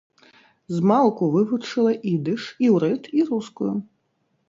[0.75, 3.75] Змалку вывучыла ідыш, іўрыт і рускую.